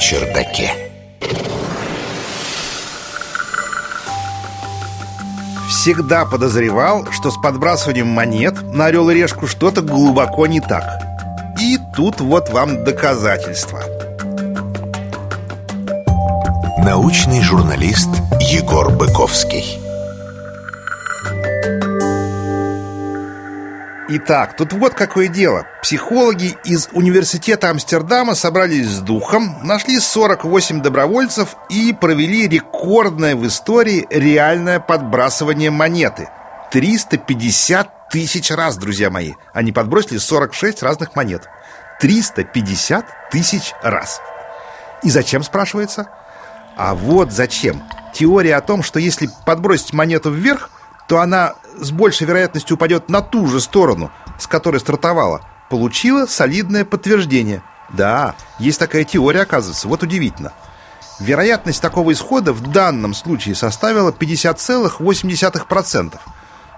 [0.00, 0.72] чердаке.
[5.68, 11.00] Всегда подозревал, что с подбрасыванием монет на орел и решку что-то глубоко не так.
[11.60, 13.82] И тут вот вам доказательства.
[16.78, 18.08] Научный журналист
[18.40, 19.89] Егор Быковский.
[24.12, 25.68] Итак, тут вот какое дело.
[25.82, 34.08] Психологи из университета Амстердама собрались с духом, нашли 48 добровольцев и провели рекордное в истории
[34.10, 36.28] реальное подбрасывание монеты.
[36.72, 39.34] 350 тысяч раз, друзья мои.
[39.52, 41.48] Они подбросили 46 разных монет.
[42.00, 44.20] 350 тысяч раз.
[45.04, 46.08] И зачем, спрашивается?
[46.76, 47.84] А вот зачем.
[48.12, 50.68] Теория о том, что если подбросить монету вверх,
[51.06, 56.84] то она с большей вероятностью упадет на ту же сторону, с которой стартовала, получила солидное
[56.84, 57.62] подтверждение.
[57.90, 60.52] Да, есть такая теория, оказывается, вот удивительно.
[61.18, 66.18] Вероятность такого исхода в данном случае составила 50,8%.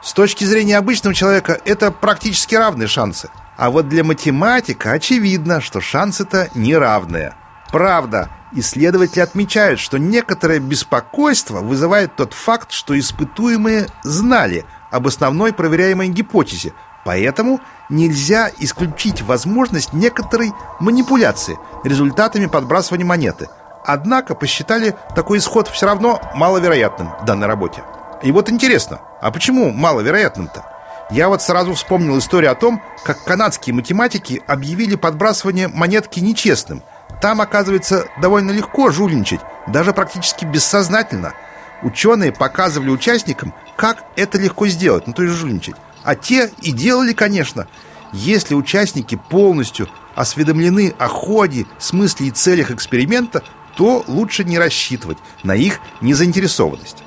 [0.02, 3.28] С точки зрения обычного человека это практически равные шансы.
[3.56, 7.34] А вот для математика очевидно, что шансы-то неравные.
[7.70, 16.08] Правда, Исследователи отмечают, что некоторое беспокойство вызывает тот факт, что испытуемые знали об основной проверяемой
[16.08, 16.72] гипотезе,
[17.04, 23.48] поэтому нельзя исключить возможность некоторой манипуляции результатами подбрасывания монеты.
[23.84, 27.82] Однако посчитали такой исход все равно маловероятным в данной работе.
[28.22, 30.64] И вот интересно, а почему маловероятным-то?
[31.10, 36.84] Я вот сразу вспомнил историю о том, как канадские математики объявили подбрасывание монетки нечестным–
[37.22, 41.34] там, оказывается, довольно легко жульничать, даже практически бессознательно.
[41.82, 45.76] Ученые показывали участникам, как это легко сделать, ну то есть жульничать.
[46.04, 47.66] А те и делали, конечно.
[48.12, 53.42] Если участники полностью осведомлены о ходе, смысле и целях эксперимента,
[53.76, 56.98] то лучше не рассчитывать на их незаинтересованность.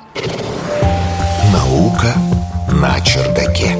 [1.53, 2.13] Наука
[2.71, 3.77] на чердаке.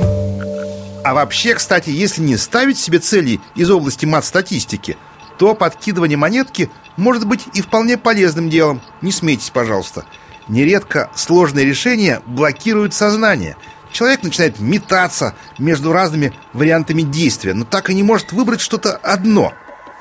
[1.03, 4.97] А вообще, кстати, если не ставить себе цели из области мат-статистики–
[5.37, 8.81] то подкидывание монетки может быть и вполне полезным делом.
[9.01, 10.05] Не смейтесь, пожалуйста.
[10.47, 13.55] Нередко сложные решения блокируют сознание.
[13.91, 19.53] Человек начинает метаться между разными вариантами действия, но так и не может выбрать что-то одно.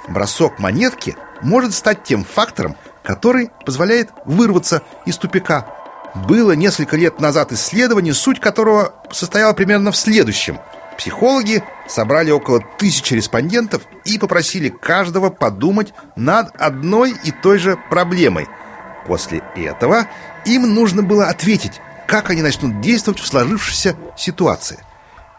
[0.09, 5.67] Бросок монетки может стать тем фактором, который позволяет вырваться из тупика.
[6.15, 10.59] Было несколько лет назад исследование, суть которого состояла примерно в следующем–
[10.97, 18.47] Психологи собрали около тысячи респондентов и попросили каждого подумать над одной и той же проблемой.
[19.07, 20.07] После этого
[20.45, 24.79] им нужно было ответить, как они начнут действовать в сложившейся ситуации.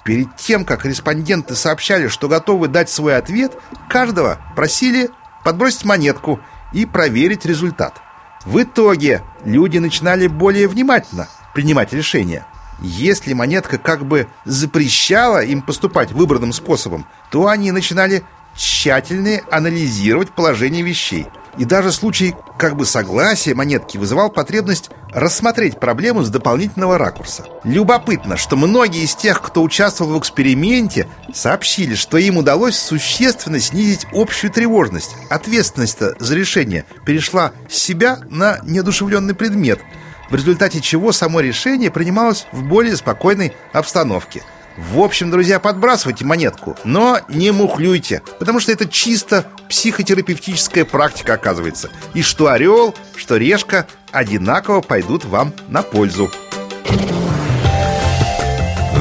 [0.04, 3.54] Перед тем, как респонденты сообщали, что готовы дать свой ответ,
[3.90, 5.10] каждого просили
[5.44, 6.40] подбросить монетку
[6.74, 8.02] и проверить результат.
[8.46, 12.46] В итоге люди начинали более внимательно принимать решения–
[12.82, 18.24] если монетка как бы запрещала им поступать выбранным способом, то они начинали
[18.56, 21.28] тщательно анализировать положение вещей.
[21.58, 27.46] И даже случай как бы согласия монетки вызывал потребность рассмотреть проблему с дополнительного ракурса.
[27.64, 34.08] Любопытно, что многие из тех, кто участвовал в эксперименте, сообщили, что им удалось существенно снизить
[34.12, 35.16] общую тревожность.
[35.30, 39.80] Ответственность за решение перешла с себя на неодушевленный предмет–
[40.30, 44.44] в результате чего само решение принималось в более спокойной обстановке.
[44.78, 51.90] В общем, друзья, подбрасывайте монетку, но не мухлюйте, потому что это чисто психотерапевтическая практика, оказывается.
[52.14, 56.30] И что орел, что решка одинаково пойдут вам на пользу.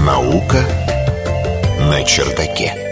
[0.05, 0.65] Наука
[1.81, 2.84] на чердаке.